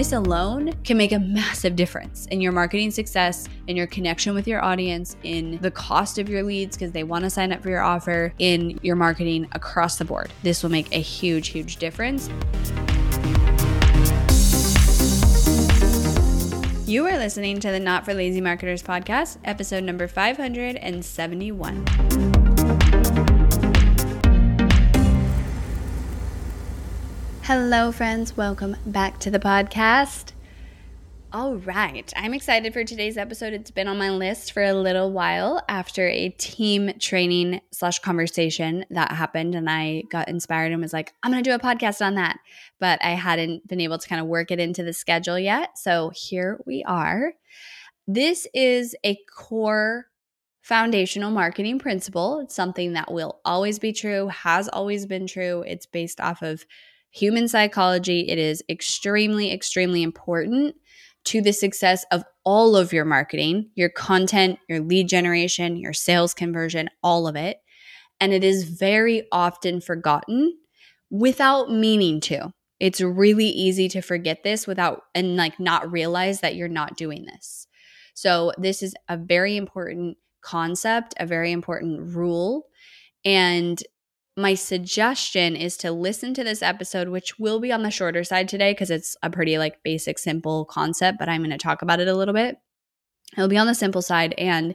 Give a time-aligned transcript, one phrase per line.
[0.00, 4.48] This alone can make a massive difference in your marketing success, in your connection with
[4.48, 7.68] your audience, in the cost of your leads because they want to sign up for
[7.68, 10.32] your offer, in your marketing across the board.
[10.42, 12.30] This will make a huge, huge difference.
[16.88, 22.29] You are listening to the Not for Lazy Marketers podcast, episode number 571.
[27.52, 28.36] Hello, friends.
[28.36, 30.34] Welcome back to the podcast.
[31.32, 32.12] All right.
[32.14, 33.52] I'm excited for today's episode.
[33.52, 38.84] It's been on my list for a little while after a team training slash conversation
[38.90, 39.56] that happened.
[39.56, 42.38] And I got inspired and was like, I'm going to do a podcast on that.
[42.78, 45.76] But I hadn't been able to kind of work it into the schedule yet.
[45.76, 47.32] So here we are.
[48.06, 50.06] This is a core
[50.62, 52.38] foundational marketing principle.
[52.38, 55.64] It's something that will always be true, has always been true.
[55.66, 56.64] It's based off of
[57.10, 60.76] human psychology, it is extremely, extremely important
[61.24, 66.32] to the success of all of your marketing, your content, your lead generation, your sales
[66.32, 67.58] conversion, all of it.
[68.20, 70.56] And it is very often forgotten
[71.10, 72.52] without meaning to.
[72.78, 77.26] It's really easy to forget this without and like not realize that you're not doing
[77.26, 77.66] this.
[78.14, 82.66] So, this is a very important concept, a very important rule.
[83.24, 83.82] And
[84.40, 88.48] my suggestion is to listen to this episode, which will be on the shorter side
[88.48, 92.00] today because it's a pretty like basic, simple concept, but I'm going to talk about
[92.00, 92.56] it a little bit.
[93.36, 94.74] It'll be on the simple side and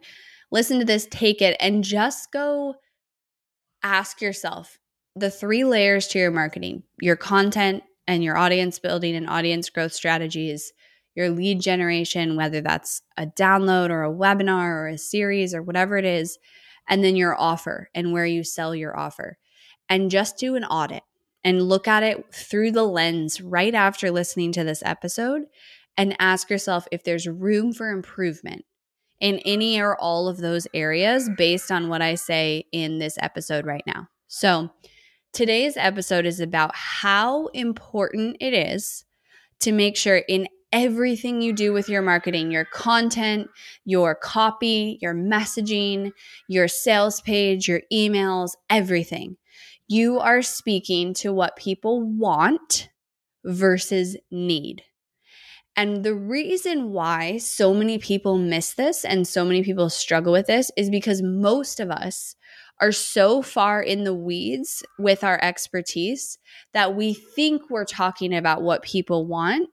[0.51, 2.75] listen to this, take it, and just go
[3.83, 4.79] ask yourself
[5.15, 9.93] the three layers to your marketing your content and your audience building and audience growth
[9.93, 10.71] strategies,
[11.15, 15.97] your lead generation, whether that's a download or a webinar or a series or whatever
[15.97, 16.37] it is,
[16.87, 19.37] and then your offer and where you sell your offer
[19.89, 21.03] and just do an audit
[21.43, 25.43] and look at it through the lens right after listening to this episode
[25.97, 28.65] and ask yourself if there's room for improvement
[29.21, 33.65] in any or all of those areas based on what I say in this episode
[33.65, 34.07] right now.
[34.27, 34.71] So,
[35.31, 39.05] today's episode is about how important it is
[39.59, 43.47] to make sure in everything you do with your marketing, your content,
[43.85, 46.11] your copy, your messaging,
[46.49, 49.37] your sales page, your emails, everything
[49.87, 52.89] you are speaking to what people want
[53.43, 54.83] versus need.
[55.77, 60.47] And the reason why so many people miss this and so many people struggle with
[60.47, 62.35] this is because most of us
[62.79, 66.37] are so far in the weeds with our expertise
[66.73, 69.69] that we think we're talking about what people want.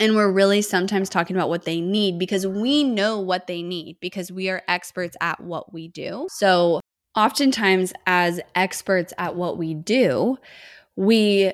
[0.00, 3.98] And we're really sometimes talking about what they need because we know what they need
[4.00, 6.26] because we are experts at what we do.
[6.30, 6.80] So,
[7.16, 10.38] oftentimes, as experts at what we do,
[10.96, 11.52] we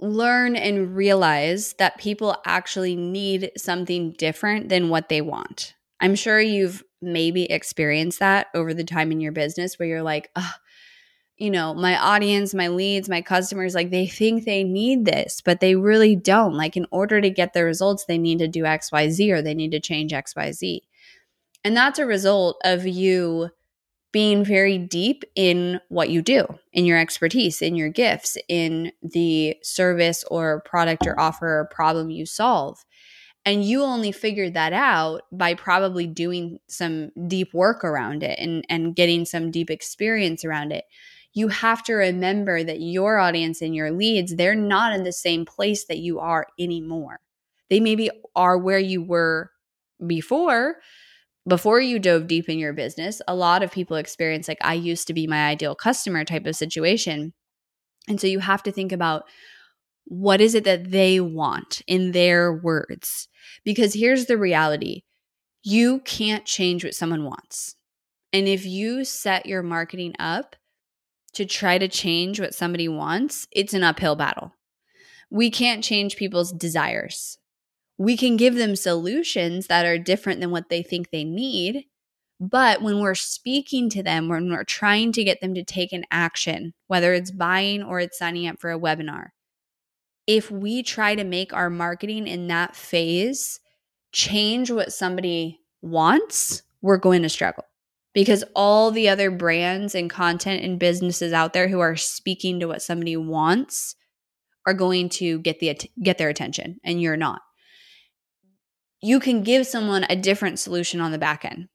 [0.00, 5.74] learn and realize that people actually need something different than what they want.
[6.00, 10.30] I'm sure you've maybe experienced that over the time in your business where you're like,
[11.36, 15.60] you know, my audience, my leads, my customers, like they think they need this, but
[15.60, 16.54] they really don't.
[16.54, 19.72] Like, in order to get the results, they need to do XYZ or they need
[19.72, 20.80] to change XYZ.
[21.64, 23.50] And that's a result of you
[24.14, 29.56] being very deep in what you do, in your expertise, in your gifts, in the
[29.60, 32.84] service or product or offer or problem you solve.
[33.44, 38.64] And you only figured that out by probably doing some deep work around it and,
[38.68, 40.84] and getting some deep experience around it.
[41.32, 45.44] You have to remember that your audience and your leads, they're not in the same
[45.44, 47.18] place that you are anymore.
[47.68, 49.50] They maybe are where you were
[50.06, 50.76] before,
[51.46, 55.06] before you dove deep in your business, a lot of people experience like, I used
[55.08, 57.34] to be my ideal customer type of situation.
[58.08, 59.24] And so you have to think about
[60.06, 63.28] what is it that they want in their words?
[63.64, 65.02] Because here's the reality
[65.62, 67.76] you can't change what someone wants.
[68.32, 70.56] And if you set your marketing up
[71.34, 74.52] to try to change what somebody wants, it's an uphill battle.
[75.30, 77.38] We can't change people's desires
[77.98, 81.84] we can give them solutions that are different than what they think they need.
[82.40, 86.04] But when we're speaking to them, when we're trying to get them to take an
[86.10, 89.28] action, whether it's buying or it's signing up for a webinar,
[90.26, 93.60] if we try to make our marketing in that phase
[94.12, 97.64] change what somebody wants, we're going to struggle
[98.14, 102.66] because all the other brands and content and businesses out there who are speaking to
[102.66, 103.96] what somebody wants
[104.66, 107.42] are going to get the get their attention and you're not
[109.04, 111.68] you can give someone a different solution on the back end.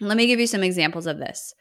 [0.00, 1.54] Let me give you some examples of this.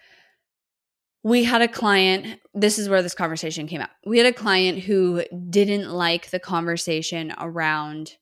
[1.24, 3.92] We had a client, this is where this conversation came up.
[4.06, 8.18] We had a client who didn't like the conversation around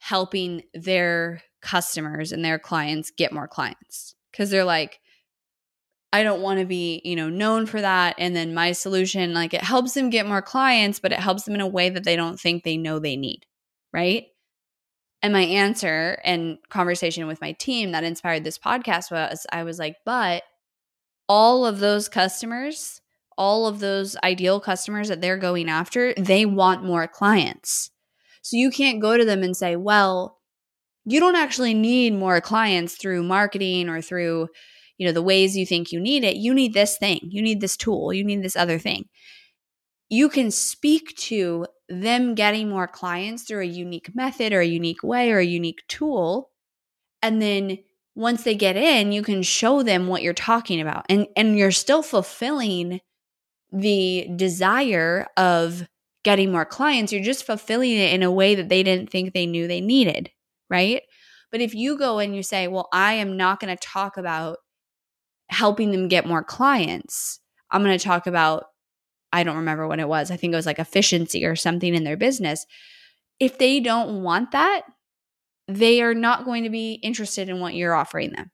[0.00, 4.98] helping their customers and their clients get more clients because they're like,
[6.12, 8.16] I don't want to be, you know, known for that.
[8.18, 11.54] And then my solution, like it helps them get more clients, but it helps them
[11.54, 13.46] in a way that they don't think they know they need.
[13.92, 14.26] Right.
[15.22, 19.78] And my answer and conversation with my team that inspired this podcast was I was
[19.78, 20.42] like, but
[21.28, 23.00] all of those customers,
[23.38, 27.90] all of those ideal customers that they're going after, they want more clients.
[28.42, 30.40] So you can't go to them and say, well,
[31.04, 34.48] you don't actually need more clients through marketing or through
[34.98, 36.36] you know the ways you think you need it.
[36.36, 37.20] You need this thing.
[37.22, 38.12] You need this tool.
[38.12, 39.08] You need this other thing
[40.12, 45.02] you can speak to them getting more clients through a unique method or a unique
[45.02, 46.50] way or a unique tool.
[47.22, 47.78] And then
[48.14, 51.06] once they get in you can show them what you're talking about.
[51.08, 53.00] And and you're still fulfilling
[53.72, 55.88] the desire of
[56.24, 57.10] getting more clients.
[57.10, 60.30] You're just fulfilling it in a way that they didn't think they knew they needed
[60.70, 61.02] right?
[61.50, 64.58] But if you go and you say well i am not going to talk about
[65.48, 67.40] helping them get more clients.
[67.70, 68.64] I'm going to talk about
[69.32, 70.30] I don't remember what it was.
[70.30, 72.66] I think it was like efficiency or something in their business.
[73.40, 74.82] If they don't want that,
[75.68, 78.50] they are not going to be interested in what you're offering them.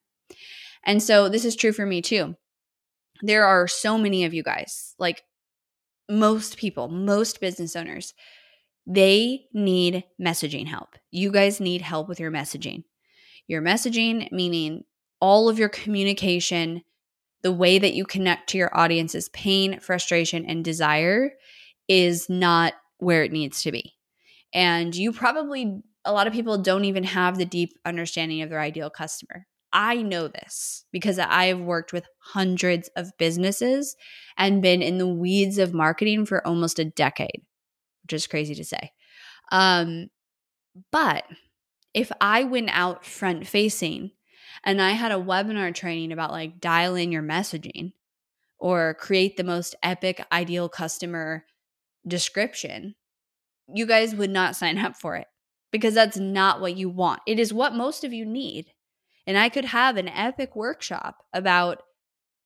[0.84, 2.36] And so this is true for me too.
[3.22, 5.22] There are so many of you guys, like
[6.08, 8.14] most people, most business owners,
[8.86, 10.94] they need messaging help.
[11.10, 12.84] You guys need help with your messaging.
[13.46, 14.84] Your messaging, meaning
[15.20, 16.82] all of your communication
[17.42, 21.30] the way that you connect to your audience's pain, frustration, and desire
[21.88, 23.94] is not where it needs to be.
[24.52, 28.60] And you probably, a lot of people don't even have the deep understanding of their
[28.60, 29.46] ideal customer.
[29.72, 33.94] I know this because I have worked with hundreds of businesses
[34.36, 37.42] and been in the weeds of marketing for almost a decade,
[38.02, 38.92] which is crazy to say.
[39.52, 40.08] Um,
[40.90, 41.24] but
[41.92, 44.12] if I went out front facing
[44.68, 47.92] and I had a webinar training about like dial in your messaging
[48.58, 51.46] or create the most epic ideal customer
[52.06, 52.94] description,
[53.72, 55.26] you guys would not sign up for it
[55.72, 57.22] because that's not what you want.
[57.26, 58.66] It is what most of you need.
[59.26, 61.82] And I could have an epic workshop about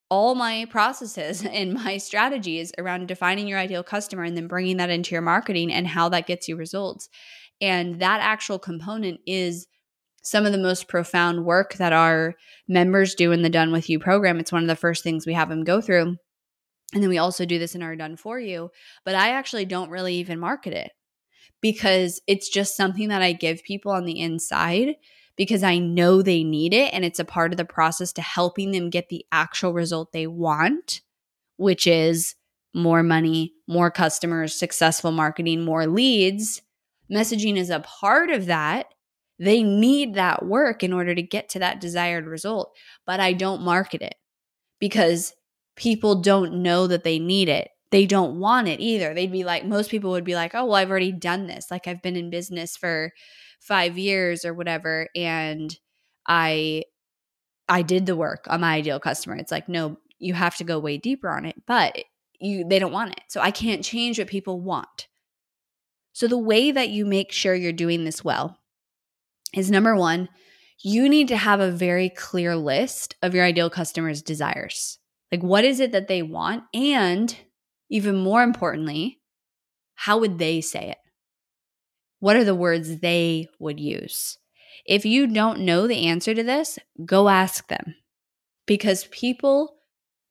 [0.09, 4.91] all my processes and my strategies around defining your ideal customer and then bringing that
[4.91, 7.09] into your marketing and how that gets you results.
[7.61, 9.67] And that actual component is
[10.23, 12.35] some of the most profound work that our
[12.69, 14.39] members do in the Done With You program.
[14.39, 16.17] It's one of the first things we have them go through.
[16.95, 18.71] And then we also do this in our Done For You.
[19.05, 20.93] But I actually don't really even market it
[21.61, 24.95] because it's just something that I give people on the inside
[25.37, 26.93] because I know they need it.
[26.93, 30.27] And it's a part of the process to helping them get the actual result they
[30.27, 31.01] want,
[31.57, 32.35] which is
[32.75, 36.63] more money, more customers, successful marketing, more leads.
[37.11, 38.87] Messaging is a part of that
[39.39, 42.75] they need that work in order to get to that desired result,
[43.07, 44.15] but I don't market it
[44.79, 45.33] because
[45.77, 47.71] people don't know that they need it.
[47.91, 49.13] They don't want it either.
[49.13, 51.71] They'd be like, most people would be like, oh, well, I've already done this.
[51.71, 53.13] Like, I've been in business for
[53.61, 55.09] five years or whatever.
[55.15, 55.77] And
[56.27, 56.85] I,
[57.69, 59.37] I did the work on my ideal customer.
[59.37, 61.97] It's like, no, you have to go way deeper on it, but
[62.41, 63.21] you, they don't want it.
[63.29, 65.09] So I can't change what people want.
[66.13, 68.59] So the way that you make sure you're doing this well
[69.55, 70.29] is number one,
[70.83, 74.99] you need to have a very clear list of your ideal customer's desires.
[75.31, 76.65] Like, what is it that they want?
[76.75, 77.35] And
[77.89, 79.21] even more importantly,
[79.95, 80.99] how would they say it?
[82.19, 84.39] What are the words they would use?
[84.87, 87.95] If you don't know the answer to this, go ask them
[88.67, 89.77] because people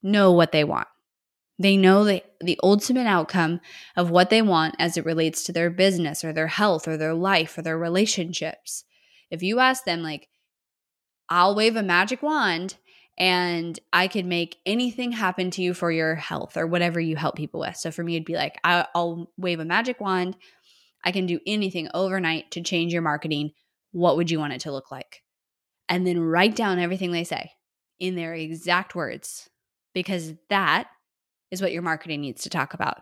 [0.04, 0.88] know what they want.
[1.60, 3.62] They know the, the ultimate outcome
[3.96, 7.13] of what they want as it relates to their business or their health or their
[7.13, 8.84] life or their relationships.
[9.32, 10.28] If you ask them, like,
[11.30, 12.76] I'll wave a magic wand
[13.18, 17.36] and I could make anything happen to you for your health or whatever you help
[17.36, 17.78] people with.
[17.78, 20.36] So for me, it'd be like, I'll wave a magic wand.
[21.04, 23.52] I can do anything overnight to change your marketing.
[23.92, 25.24] What would you want it to look like?
[25.90, 27.52] And then write down everything they say
[28.00, 29.50] in their exact words,
[29.94, 30.88] because that
[31.52, 33.00] is what your marketing needs to talk about.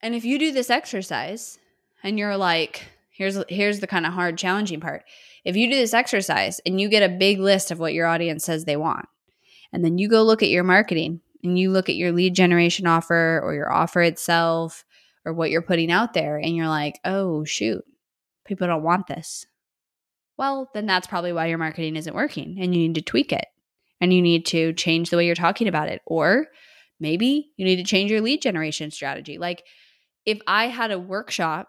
[0.00, 1.58] And if you do this exercise
[2.02, 5.04] and you're like, Here's here's the kind of hard challenging part.
[5.44, 8.44] If you do this exercise and you get a big list of what your audience
[8.44, 9.06] says they want,
[9.72, 12.86] and then you go look at your marketing and you look at your lead generation
[12.86, 14.84] offer or your offer itself
[15.24, 17.84] or what you're putting out there and you're like, "Oh, shoot.
[18.46, 19.46] People don't want this."
[20.38, 23.46] Well, then that's probably why your marketing isn't working and you need to tweak it.
[24.00, 26.48] And you need to change the way you're talking about it or
[26.98, 29.38] maybe you need to change your lead generation strategy.
[29.38, 29.64] Like
[30.24, 31.68] if I had a workshop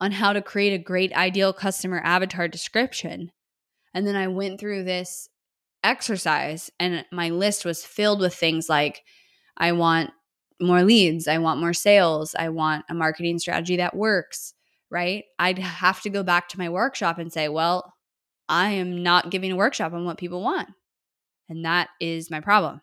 [0.00, 3.30] on how to create a great ideal customer avatar description.
[3.94, 5.28] And then I went through this
[5.82, 9.02] exercise and my list was filled with things like
[9.56, 10.10] I want
[10.60, 14.54] more leads, I want more sales, I want a marketing strategy that works,
[14.90, 15.24] right?
[15.38, 17.94] I'd have to go back to my workshop and say, well,
[18.48, 20.68] I am not giving a workshop on what people want.
[21.48, 22.80] And that is my problem.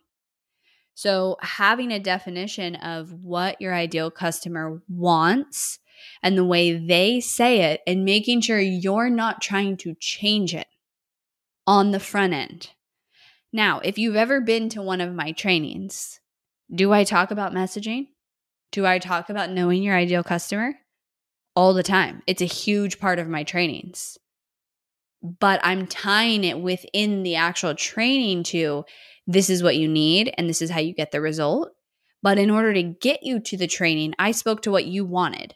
[0.95, 5.79] So, having a definition of what your ideal customer wants
[6.21, 10.67] and the way they say it, and making sure you're not trying to change it
[11.65, 12.71] on the front end.
[13.51, 16.19] Now, if you've ever been to one of my trainings,
[16.73, 18.07] do I talk about messaging?
[18.71, 20.73] Do I talk about knowing your ideal customer?
[21.55, 22.23] All the time.
[22.25, 24.17] It's a huge part of my trainings.
[25.21, 28.85] But I'm tying it within the actual training to
[29.27, 31.69] this is what you need and this is how you get the result.
[32.23, 35.53] But in order to get you to the training, I spoke to what you wanted.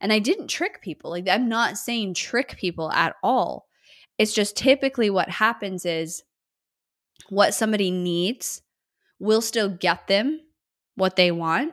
[0.00, 1.10] And I didn't trick people.
[1.10, 3.66] Like, I'm not saying trick people at all.
[4.18, 6.22] It's just typically what happens is
[7.28, 8.62] what somebody needs
[9.18, 10.40] will still get them
[10.96, 11.72] what they want,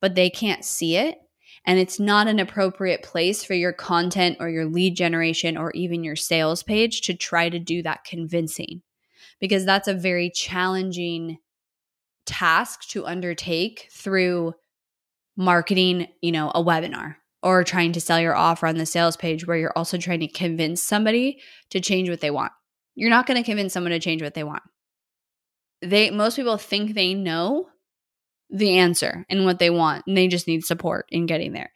[0.00, 1.18] but they can't see it.
[1.64, 6.02] And it's not an appropriate place for your content or your lead generation or even
[6.02, 8.82] your sales page to try to do that convincing
[9.38, 11.38] because that's a very challenging
[12.26, 14.54] task to undertake through
[15.36, 19.46] marketing, you know, a webinar or trying to sell your offer on the sales page
[19.46, 22.52] where you're also trying to convince somebody to change what they want.
[22.94, 24.62] You're not going to convince someone to change what they want.
[25.80, 27.68] They most people think they know
[28.50, 31.72] the answer and what they want, and they just need support in getting there.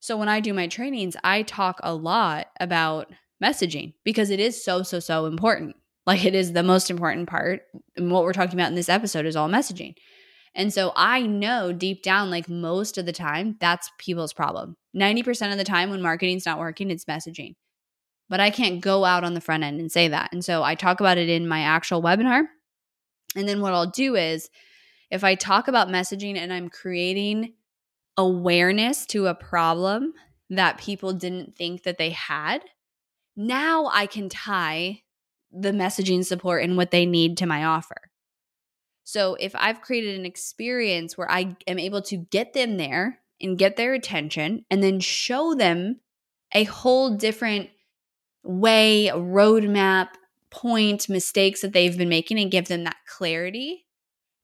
[0.00, 3.10] So when I do my trainings, I talk a lot about
[3.42, 5.76] messaging because it is so, so, so important.
[6.06, 7.62] Like it is the most important part.
[7.96, 9.94] And what we're talking about in this episode is all messaging.
[10.54, 14.76] And so I know deep down, like most of the time, that's people's problem.
[14.96, 17.54] 90% of the time when marketing's not working, it's messaging.
[18.28, 20.32] But I can't go out on the front end and say that.
[20.32, 22.44] And so I talk about it in my actual webinar.
[23.36, 24.50] And then what I'll do is
[25.10, 27.54] if I talk about messaging and I'm creating
[28.16, 30.12] awareness to a problem
[30.50, 32.62] that people didn't think that they had,
[33.36, 35.02] now I can tie
[35.52, 38.10] the messaging support and what they need to my offer.
[39.04, 43.58] So if I've created an experience where I am able to get them there and
[43.58, 46.00] get their attention and then show them
[46.52, 47.70] a whole different
[48.42, 50.08] way, roadmap,
[50.50, 53.86] point, mistakes that they've been making and give them that clarity,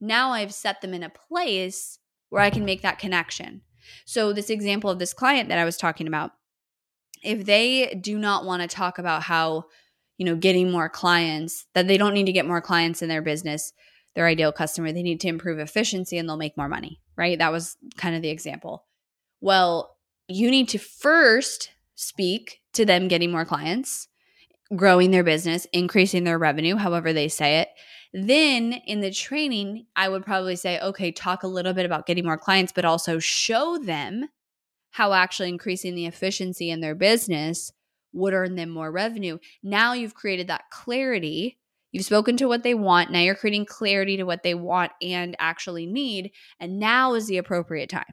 [0.01, 1.99] now I've set them in a place
[2.29, 3.63] where I can make that connection.
[4.05, 6.33] So, this example of this client that I was talking about,
[7.23, 9.65] if they do not want to talk about how,
[10.19, 13.23] you know, getting more clients, that they don't need to get more clients in their
[13.23, 13.73] business,
[14.15, 17.39] their ideal customer, they need to improve efficiency and they'll make more money, right?
[17.39, 18.85] That was kind of the example.
[19.41, 19.97] Well,
[20.29, 24.09] you need to first speak to them getting more clients,
[24.75, 27.69] growing their business, increasing their revenue, however they say it.
[28.13, 32.25] Then in the training, I would probably say, okay, talk a little bit about getting
[32.25, 34.29] more clients, but also show them
[34.91, 37.73] how actually increasing the efficiency in their business
[38.13, 39.39] would earn them more revenue.
[39.63, 41.59] Now you've created that clarity.
[41.97, 43.11] You've spoken to what they want.
[43.11, 46.31] Now you're creating clarity to what they want and actually need.
[46.61, 48.13] And now is the appropriate time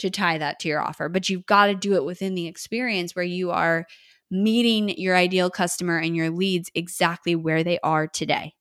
[0.00, 1.08] to tie that to your offer.
[1.08, 3.86] But you've got to do it within the experience where you are
[4.30, 8.52] meeting your ideal customer and your leads exactly where they are today.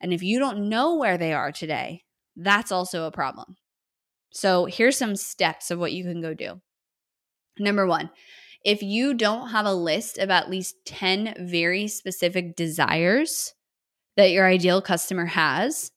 [0.00, 2.04] And if you don't know where they are today,
[2.36, 3.56] that's also a problem.
[4.30, 6.60] So here's some steps of what you can go do.
[7.58, 8.10] Number one,
[8.66, 13.54] if you don't have a list of at least 10 very specific desires
[14.16, 15.92] that your ideal customer has,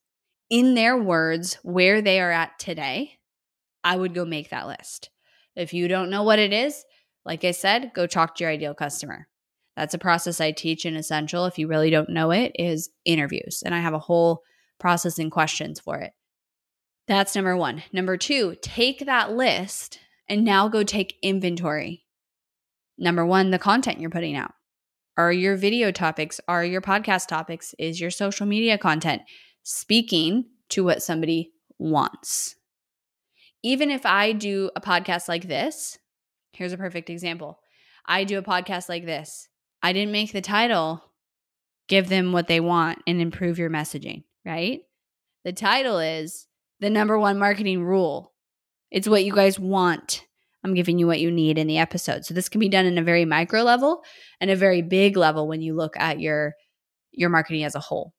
[0.51, 3.17] in their words, where they are at today,
[3.83, 5.09] I would go make that list.
[5.55, 6.85] If you don't know what it is,
[7.25, 9.27] like I said, go talk to your ideal customer.
[9.75, 11.45] That's a process I teach in Essential.
[11.45, 13.63] If you really don't know it, is interviews.
[13.65, 14.43] And I have a whole
[14.79, 16.11] process and questions for it.
[17.07, 17.81] That's number one.
[17.91, 19.97] Number two, take that list
[20.27, 22.03] and now go take inventory.
[22.99, 24.51] Number one, the content you're putting out.
[25.17, 29.21] Are your video topics, are your podcast topics, is your social media content
[29.63, 32.55] speaking to what somebody wants?
[33.63, 35.97] Even if I do a podcast like this,
[36.51, 37.59] here's a perfect example.
[38.05, 39.47] I do a podcast like this.
[39.81, 41.03] I didn't make the title
[41.87, 44.81] give them what they want and improve your messaging, right?
[45.45, 46.47] The title is
[46.79, 48.33] the number one marketing rule.
[48.91, 50.25] It's what you guys want.
[50.63, 52.25] I'm giving you what you need in the episode.
[52.25, 54.03] So this can be done in a very micro level
[54.41, 56.53] and a very big level when you look at your
[57.11, 58.13] your marketing as a whole.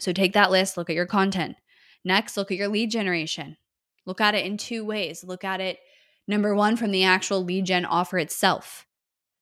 [0.00, 1.56] So take that list, look at your content.
[2.04, 3.56] Next, look at your lead generation.
[4.04, 5.22] Look at it in two ways.
[5.24, 5.78] Look at it
[6.26, 8.86] Number one, from the actual lead gen offer itself,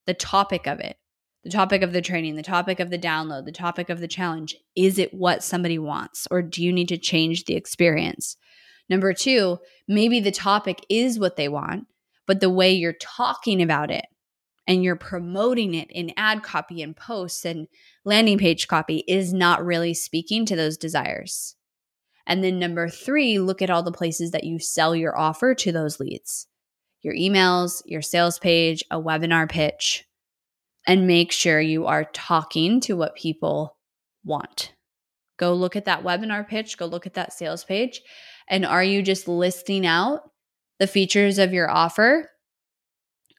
[0.07, 0.97] the topic of it,
[1.45, 4.57] the topic of the training, the topic of the download, the topic of the challenge.
[4.75, 8.37] Is it what somebody wants, or do you need to change the experience?
[8.89, 11.87] Number two, maybe the topic is what they want,
[12.33, 14.07] but the way you're talking about it
[14.67, 17.69] and you're promoting it in ad copy and posts and
[18.07, 21.57] landing page copy is not really speaking to those desires.
[22.27, 25.73] And then number three, look at all the places that you sell your offer to
[25.73, 26.47] those leads
[27.03, 30.07] your emails, your sales page, a webinar pitch,
[30.87, 33.77] and make sure you are talking to what people
[34.25, 34.73] want.
[35.37, 38.01] Go look at that webinar pitch, go look at that sales page.
[38.49, 40.32] And are you just listing out
[40.83, 42.29] the features of your offer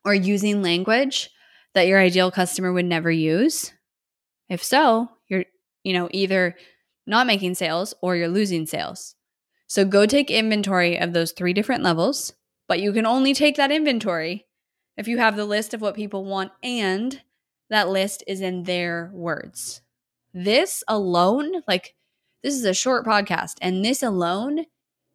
[0.05, 1.29] or using language
[1.73, 3.73] that your ideal customer would never use?
[4.47, 5.43] If so, you're,
[5.83, 6.55] you know, either
[7.05, 9.15] not making sales or you're losing sales.
[9.67, 12.31] So go take inventory of those three different levels,
[12.69, 14.45] but you can only take that inventory
[14.95, 17.21] if you have the list of what people want and
[17.69, 19.81] that list is in their words.
[20.33, 21.93] This alone, like
[22.41, 24.65] this is a short podcast, and this alone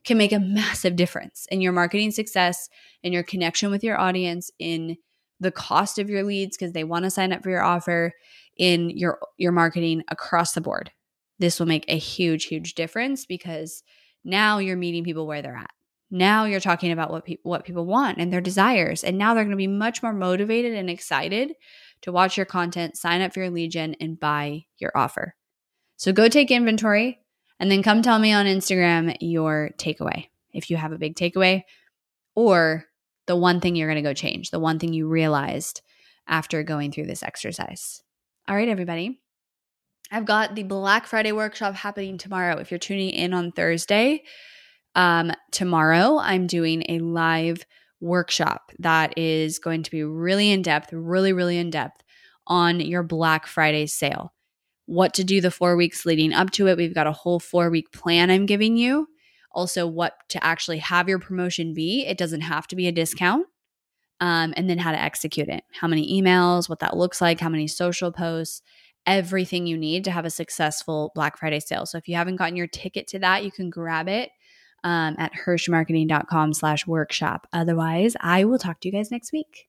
[0.09, 2.69] can make a massive difference in your marketing success,
[3.03, 4.97] in your connection with your audience, in
[5.39, 8.13] the cost of your leads because they want to sign up for your offer,
[8.57, 10.91] in your your marketing across the board.
[11.39, 13.85] This will make a huge huge difference because
[14.25, 15.71] now you're meeting people where they're at.
[16.11, 19.45] Now you're talking about what people what people want and their desires and now they're
[19.45, 21.53] going to be much more motivated and excited
[22.03, 25.35] to watch your content, sign up for your lead gen and buy your offer.
[25.97, 27.21] So go take inventory
[27.61, 30.27] and then come tell me on Instagram your takeaway.
[30.53, 31.63] If you have a big takeaway
[32.35, 32.85] or
[33.27, 35.83] the one thing you're going to go change, the one thing you realized
[36.27, 38.03] after going through this exercise.
[38.49, 39.21] All right, everybody.
[40.11, 42.57] I've got the Black Friday workshop happening tomorrow.
[42.57, 44.23] If you're tuning in on Thursday,
[44.95, 47.65] um, tomorrow I'm doing a live
[48.01, 52.03] workshop that is going to be really in depth, really, really in depth
[52.47, 54.33] on your Black Friday sale.
[54.89, 56.79] What to do the four weeks leading up to it.
[56.79, 59.07] We've got a whole four week plan I'm giving you.
[59.53, 62.07] Also, what to actually have your promotion be.
[62.07, 63.47] It doesn't have to be a discount
[64.21, 65.63] um, and then how to execute it.
[65.79, 68.63] How many emails, what that looks like, how many social posts,
[69.07, 71.85] everything you need to have a successful Black Friday sale.
[71.85, 74.31] So if you haven't gotten your ticket to that, you can grab it
[74.85, 77.47] um, at hirschmarketing.com slash workshop.
[77.53, 79.69] Otherwise, I will talk to you guys next week.